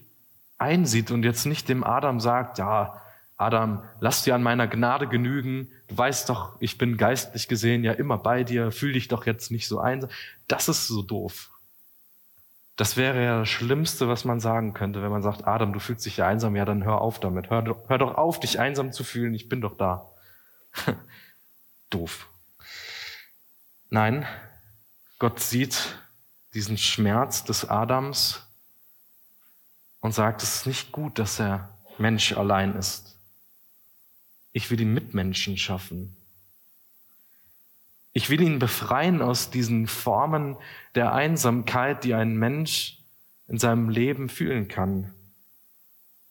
einsieht 0.59 1.11
und 1.11 1.23
jetzt 1.23 1.47
nicht 1.47 1.69
dem 1.69 1.85
Adam 1.85 2.21
sagt, 2.21 2.59
ja, 2.59 3.00
Adam, 3.37 3.83
lass 4.00 4.23
dir 4.23 4.35
an 4.35 4.43
meiner 4.43 4.69
Gnade 4.69 5.09
genügen. 5.09 5.69
Du 5.88 5.99
weißt 5.99 6.28
doch, 6.28 6.57
ich 6.61 6.78
bin 6.78 6.97
geistlich 6.97 7.49
gesehen 7.49 7.83
ja 7.83 7.93
immer 7.93 8.16
bei 8.16 8.45
dir. 8.45 8.71
Fühl 8.71 8.93
dich 8.93 9.09
doch 9.09 9.26
jetzt 9.26 9.50
nicht 9.50 9.66
so 9.66 9.81
einsam. 9.81 10.11
Das 10.47 10.69
ist 10.69 10.87
so 10.87 11.02
doof. 11.02 11.50
Das 12.76 12.97
wäre 12.97 13.25
ja 13.25 13.38
das 13.40 13.49
Schlimmste, 13.49 14.09
was 14.09 14.25
man 14.25 14.40
sagen 14.40 14.73
könnte, 14.73 15.02
wenn 15.02 15.11
man 15.11 15.23
sagt, 15.23 15.47
Adam, 15.47 15.73
du 15.73 15.81
fühlst 15.81 16.07
dich 16.07 16.19
ja 16.19 16.28
einsam. 16.28 16.57
Ja, 16.57 16.64
dann 16.64 16.85
hör 16.85 17.00
auf 17.00 17.21
damit. 17.21 17.50
Hör, 17.50 17.64
hör 17.88 17.99
doch 17.99 18.14
auf, 18.16 18.40
dich 18.40 18.59
einsam 18.59 18.93
zu 18.93 19.04
fühlen. 19.04 19.35
Ich 19.35 19.49
bin 19.49 19.61
doch 19.61 19.76
da. 19.76 20.11
doof. 21.90 22.28
Nein, 23.90 24.26
Gott 25.18 25.40
sieht 25.40 25.99
diesen 26.54 26.78
Schmerz 26.78 27.44
des 27.44 27.68
Adams 27.68 28.47
und 30.00 30.12
sagt, 30.12 30.43
es 30.43 30.56
ist 30.56 30.67
nicht 30.67 30.93
gut, 30.93 31.19
dass 31.19 31.41
er 31.41 31.76
Mensch 31.99 32.32
allein 32.32 32.75
ist. 32.75 33.19
Ich 34.52 34.71
will 34.71 34.80
ihn 34.80 34.95
Mitmenschen 34.95 35.56
schaffen. 35.56 36.17
Ich 38.12 38.30
will 38.30 38.41
ihn 38.41 38.60
befreien 38.60 39.23
aus 39.23 39.50
diesen 39.50 39.88
Formen 39.88 40.56
der 40.95 41.12
Einsamkeit, 41.12 42.04
die 42.04 42.15
ein 42.15 42.36
Mensch 42.36 42.99
in 43.49 43.58
seinem 43.58 43.88
Leben 43.88 44.28
fühlen 44.28 44.69
kann. 44.69 45.12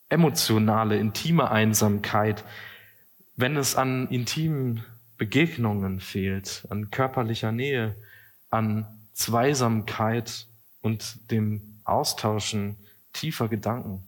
Emotionale, 0.07 0.97
intime 0.97 1.51
Einsamkeit, 1.51 2.45
wenn 3.35 3.57
es 3.57 3.75
an 3.75 4.07
intimen 4.07 4.85
Begegnungen 5.17 5.99
fehlt, 5.99 6.65
an 6.69 6.91
körperlicher 6.91 7.51
Nähe, 7.51 7.95
an 8.53 8.87
Zweisamkeit 9.13 10.47
und 10.81 11.31
dem 11.31 11.81
Austauschen 11.83 12.77
tiefer 13.11 13.49
Gedanken. 13.49 14.07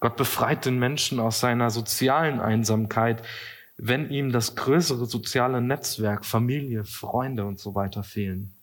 Gott 0.00 0.16
befreit 0.16 0.64
den 0.64 0.78
Menschen 0.78 1.20
aus 1.20 1.40
seiner 1.40 1.70
sozialen 1.70 2.40
Einsamkeit, 2.40 3.22
wenn 3.76 4.10
ihm 4.10 4.32
das 4.32 4.56
größere 4.56 5.06
soziale 5.06 5.60
Netzwerk, 5.60 6.24
Familie, 6.24 6.84
Freunde 6.84 7.44
und 7.44 7.60
so 7.60 7.74
weiter 7.74 8.02
fehlen. 8.02 8.54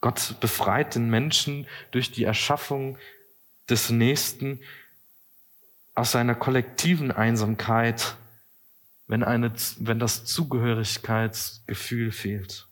Gott 0.00 0.36
befreit 0.40 0.94
den 0.94 1.08
Menschen 1.08 1.66
durch 1.90 2.10
die 2.10 2.24
Erschaffung 2.24 2.98
des 3.68 3.90
Nächsten 3.90 4.60
aus 5.94 6.12
seiner 6.12 6.34
kollektiven 6.34 7.10
Einsamkeit 7.10 8.16
wenn, 9.06 9.22
eine, 9.22 9.52
wenn 9.78 9.98
das 9.98 10.24
Zugehörigkeitsgefühl 10.24 12.12
fehlt. 12.12 12.66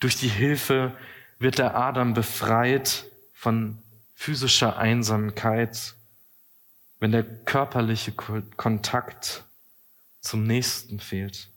Durch 0.00 0.16
die 0.16 0.28
Hilfe 0.28 0.96
wird 1.38 1.58
der 1.58 1.76
Adam 1.76 2.14
befreit 2.14 3.06
von 3.32 3.82
physischer 4.14 4.76
Einsamkeit, 4.78 5.94
wenn 7.00 7.12
der 7.12 7.24
körperliche 7.24 8.12
Kontakt 8.12 9.44
zum 10.20 10.44
Nächsten 10.44 11.00
fehlt. 11.00 11.50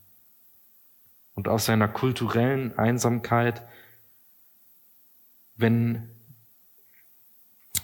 Und 1.33 1.47
aus 1.47 1.65
seiner 1.65 1.87
kulturellen 1.87 2.77
Einsamkeit, 2.77 3.61
wenn 5.55 6.09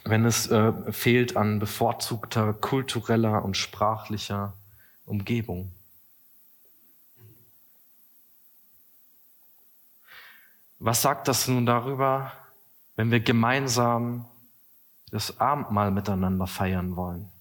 wenn 0.04 0.26
es 0.26 0.50
äh, 0.50 0.74
fehlt 0.92 1.38
an 1.38 1.60
bevorzugter 1.60 2.54
kultureller 2.54 3.44
und 3.44 3.56
sprachlicher 3.58 4.54
Umgebung. 5.06 5.72
Was 10.80 11.02
sagt 11.02 11.28
das 11.28 11.48
nun 11.48 11.66
darüber, 11.66 12.34
wenn 12.96 13.12
wir 13.12 13.22
gemeinsam 13.22 14.26
das 15.12 15.40
Abendmahl 15.40 15.92
miteinander 15.92 16.48
feiern 16.48 16.96
wollen? 16.96 17.32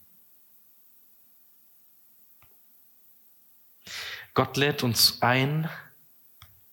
Gott 4.34 4.56
lädt 4.56 4.82
uns 4.82 5.20
ein 5.22 5.68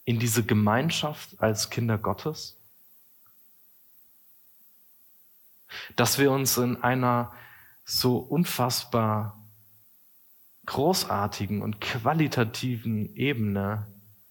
in 0.05 0.19
diese 0.19 0.43
Gemeinschaft 0.45 1.41
als 1.41 1.69
Kinder 1.69 1.97
Gottes 1.97 2.58
dass 5.95 6.19
wir 6.19 6.31
uns 6.31 6.57
in 6.57 6.81
einer 6.83 7.31
so 7.85 8.17
unfassbar 8.17 9.35
großartigen 10.65 11.61
und 11.61 11.81
qualitativen 11.81 13.15
Ebene 13.15 13.87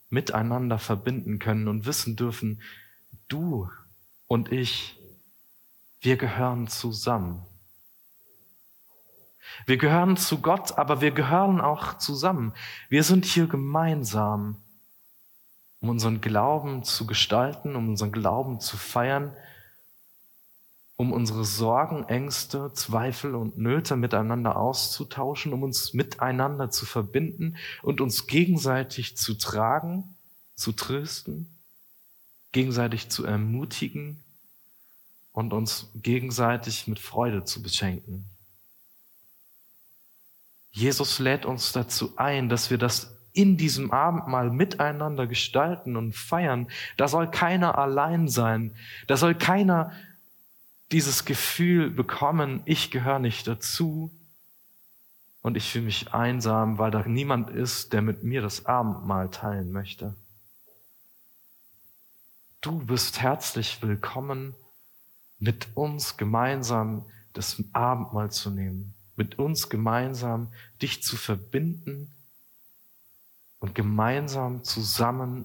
miteinander 0.09 0.79
verbinden 0.79 1.39
können 1.39 1.69
und 1.69 1.85
wissen 1.85 2.17
dürfen, 2.17 2.63
du 3.29 3.69
und 4.27 4.53
ich, 4.53 4.97
wir 6.01 6.17
gehören 6.17 6.69
zusammen. 6.69 7.45
Wir 9.67 9.79
gehören 9.79 10.17
zu 10.17 10.41
Gott, 10.41 10.79
aber 10.79 11.01
wir 11.01 11.11
gehören 11.11 11.61
auch 11.61 11.99
zusammen. 11.99 12.53
Wir 12.89 13.03
sind 13.03 13.25
hier 13.25 13.49
gemeinsam, 13.49 14.63
um 15.81 15.89
unseren 15.89 16.21
Glauben 16.21 16.85
zu 16.85 17.07
gestalten, 17.07 17.75
um 17.75 17.89
unseren 17.89 18.13
Glauben 18.13 18.61
zu 18.61 18.77
feiern 18.77 19.35
um 21.01 21.13
unsere 21.13 21.45
Sorgen, 21.45 22.03
Ängste, 22.09 22.73
Zweifel 22.75 23.37
und 23.37 23.57
Nöte 23.57 23.95
miteinander 23.95 24.57
auszutauschen, 24.57 25.53
um 25.53 25.63
uns 25.63 25.95
miteinander 25.95 26.73
zu 26.73 26.87
verbinden 26.87 27.57
und 27.83 28.01
uns 28.01 28.27
gegenseitig 28.27 29.17
zu 29.17 29.35
tragen, 29.35 30.17
zu 30.57 30.73
trösten, 30.73 31.57
gegenseitig 32.51 33.11
zu 33.11 33.25
ermutigen 33.25 34.25
und 35.31 35.53
uns 35.53 35.89
gegenseitig 35.95 36.89
mit 36.89 36.99
Freude 36.99 37.45
zu 37.45 37.63
beschenken. 37.63 38.25
Jesus 40.73 41.21
lädt 41.21 41.47
uns 41.47 41.71
dazu 41.71 42.15
ein, 42.17 42.49
dass 42.49 42.71
wir 42.71 42.79
das 42.79 43.17
in 43.33 43.57
diesem 43.57 43.93
Abendmahl 43.93 44.51
miteinander 44.51 45.29
gestalten 45.29 45.97
und 45.97 46.17
feiern. 46.17 46.69
Da 46.97 47.07
soll 47.07 47.31
keiner 47.31 47.79
allein 47.79 48.27
sein. 48.27 48.75
Da 49.07 49.17
soll 49.17 49.37
keiner 49.37 49.93
dieses 50.93 51.25
Gefühl 51.25 51.91
bekommen, 51.91 52.63
ich 52.65 52.91
gehöre 52.91 53.19
nicht 53.19 53.47
dazu 53.47 54.11
und 55.43 55.57
ich 55.57 55.71
fühle 55.71 55.85
mich 55.85 56.15
einsam, 56.15 56.79
weil 56.79 56.91
da 56.91 57.07
niemand 57.07 57.51
ist, 57.51 57.93
der 57.93 58.03
mit 58.03 58.25
mir 58.25 58.41
das 58.41 58.67
Abendmahl 58.67 59.31
teilen 59.31 59.71
möchte. 59.71 60.15
Du 62.61 62.85
bist 62.85 63.21
herzlich 63.21 63.83
willkommen, 63.83 64.55
mit 65.39 65.69
uns 65.77 66.17
gemeinsam 66.17 67.05
das 67.33 67.63
Abendmahl 67.73 68.33
zu 68.33 68.51
nehmen, 68.51 68.95
mit 69.15 69.39
uns 69.39 69.69
gemeinsam 69.69 70.53
dich 70.83 71.03
zu 71.03 71.17
verbinden 71.17 72.13
und 73.61 73.75
gemeinsam 73.75 74.65
zusammen 74.65 75.45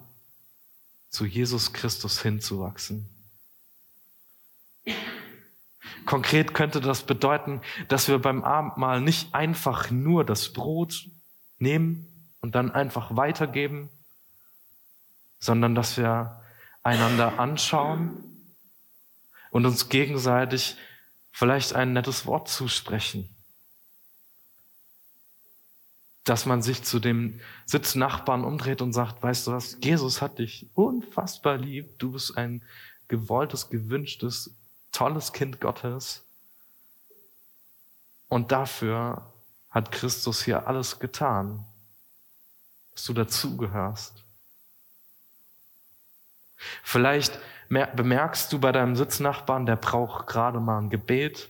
zu 1.09 1.25
Jesus 1.25 1.73
Christus 1.73 2.21
hinzuwachsen. 2.21 3.07
Konkret 6.05 6.53
könnte 6.53 6.81
das 6.81 7.03
bedeuten, 7.03 7.61
dass 7.87 8.07
wir 8.07 8.19
beim 8.19 8.43
Abendmahl 8.43 9.01
nicht 9.01 9.33
einfach 9.33 9.91
nur 9.91 10.25
das 10.25 10.53
Brot 10.53 11.07
nehmen 11.59 12.07
und 12.41 12.55
dann 12.55 12.71
einfach 12.71 13.15
weitergeben, 13.15 13.89
sondern 15.39 15.75
dass 15.75 15.97
wir 15.97 16.41
einander 16.83 17.39
anschauen 17.39 18.23
und 19.51 19.65
uns 19.65 19.89
gegenseitig 19.89 20.75
vielleicht 21.31 21.73
ein 21.73 21.93
nettes 21.93 22.25
Wort 22.25 22.49
zusprechen. 22.49 23.29
Dass 26.23 26.45
man 26.45 26.61
sich 26.61 26.83
zu 26.83 26.99
dem 26.99 27.41
Sitznachbarn 27.65 28.43
umdreht 28.43 28.81
und 28.81 28.93
sagt, 28.93 29.21
weißt 29.21 29.47
du 29.47 29.51
was, 29.51 29.77
Jesus 29.83 30.21
hat 30.21 30.39
dich 30.39 30.69
unfassbar 30.73 31.57
lieb, 31.57 31.99
du 31.99 32.13
bist 32.13 32.37
ein 32.37 32.63
gewolltes, 33.07 33.69
gewünschtes, 33.69 34.55
tolles 34.93 35.33
Kind 35.33 35.59
Gottes. 35.59 36.23
Und 38.29 38.51
dafür 38.51 39.33
hat 39.69 39.91
Christus 39.91 40.43
hier 40.43 40.67
alles 40.67 40.99
getan, 40.99 41.65
dass 42.93 43.03
du 43.03 43.13
dazugehörst. 43.13 44.23
Vielleicht 46.83 47.39
bemerkst 47.67 48.53
du 48.53 48.59
bei 48.59 48.71
deinem 48.71 48.95
Sitznachbarn, 48.95 49.65
der 49.65 49.75
braucht 49.75 50.27
gerade 50.27 50.59
mal 50.59 50.79
ein 50.79 50.89
Gebet 50.89 51.49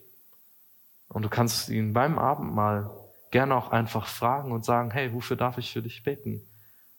und 1.10 1.21
du 1.23 1.29
kannst 1.29 1.69
ihn 1.69 1.93
beim 1.93 2.17
Abendmahl 2.17 2.89
gerne 3.32 3.56
auch 3.56 3.71
einfach 3.71 4.08
fragen 4.08 4.51
und 4.51 4.63
sagen, 4.63 4.91
hey, 4.91 5.13
wofür 5.13 5.36
darf 5.36 5.58
ich 5.58 5.71
für 5.71 5.82
dich 5.82 6.03
beten? 6.03 6.39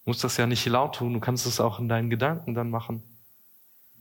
Du 0.04 0.11
musst 0.11 0.24
das 0.24 0.37
ja 0.37 0.46
nicht 0.46 0.66
laut 0.66 0.96
tun, 0.96 1.14
du 1.14 1.20
kannst 1.20 1.46
es 1.46 1.61
auch 1.61 1.78
in 1.78 1.88
deinen 1.88 2.11
Gedanken 2.11 2.54
dann 2.54 2.70
machen. 2.70 3.02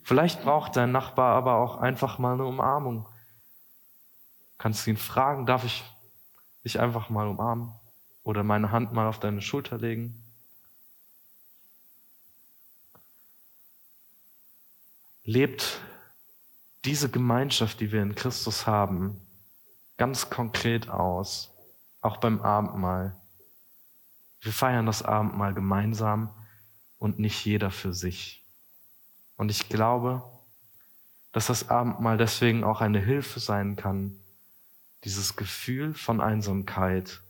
Vielleicht 0.03 0.43
braucht 0.43 0.75
dein 0.75 0.91
Nachbar 0.91 1.35
aber 1.35 1.55
auch 1.55 1.77
einfach 1.77 2.17
mal 2.19 2.33
eine 2.33 2.45
Umarmung. 2.45 3.03
Du 3.03 4.57
kannst 4.57 4.85
ihn 4.87 4.97
fragen, 4.97 5.45
darf 5.45 5.63
ich 5.63 5.83
dich 6.63 6.79
einfach 6.79 7.09
mal 7.09 7.27
umarmen 7.27 7.73
oder 8.23 8.43
meine 8.43 8.71
Hand 8.71 8.93
mal 8.93 9.07
auf 9.07 9.19
deine 9.19 9.41
Schulter 9.41 9.77
legen? 9.77 10.23
lebt 15.23 15.81
diese 16.85 17.09
Gemeinschaft, 17.09 17.79
die 17.79 17.91
wir 17.91 18.01
in 18.01 18.15
Christus 18.15 18.67
haben, 18.67 19.21
ganz 19.97 20.29
konkret 20.29 20.89
aus, 20.89 21.51
auch 22.01 22.17
beim 22.17 22.41
Abendmahl. 22.41 23.15
Wir 24.41 24.51
feiern 24.51 24.85
das 24.85 25.01
Abendmahl 25.01 25.53
gemeinsam 25.53 26.29
und 26.97 27.19
nicht 27.19 27.45
jeder 27.45 27.71
für 27.71 27.93
sich. 27.93 28.42
Und 29.37 29.51
ich 29.51 29.69
glaube, 29.69 30.23
dass 31.31 31.47
das 31.47 31.69
Abendmahl 31.69 32.17
deswegen 32.17 32.63
auch 32.63 32.81
eine 32.81 32.99
Hilfe 32.99 33.39
sein 33.39 33.75
kann, 33.75 34.15
dieses 35.03 35.35
Gefühl 35.35 35.93
von 35.93 36.21
Einsamkeit, 36.21 37.21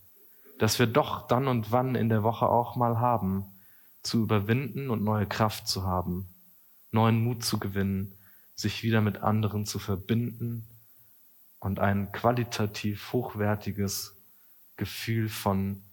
das 0.60 0.78
wir 0.80 0.88
doch 0.88 1.28
dann 1.28 1.48
und 1.48 1.72
wann 1.72 1.96
in 1.96 2.10
der 2.10 2.24
Woche 2.24 2.48
auch 2.48 2.76
mal 2.76 3.00
haben, 3.00 3.46
zu 4.04 4.24
überwinden 4.24 4.90
und 4.90 5.04
neue 5.04 5.26
Kraft 5.26 5.68
zu 5.68 5.84
haben 5.84 6.34
neuen 6.94 7.24
Mut 7.24 7.44
zu 7.44 7.60
gewinnen, 7.60 8.16
sich 8.56 8.84
wieder 8.84 9.02
mit 9.02 9.18
anderen 9.18 9.66
zu 9.66 9.80
verbinden 9.80 10.68
und 11.60 11.80
ein 11.80 12.12
qualitativ 12.12 13.12
hochwertiges 13.12 14.16
Gefühl 14.78 15.28
von 15.28 15.84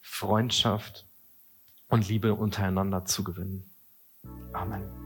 Freundschaft 0.00 1.06
und 1.88 2.08
Liebe 2.08 2.34
untereinander 2.34 3.04
zu 3.04 3.24
gewinnen. 3.24 3.70
Amen. 4.52 5.05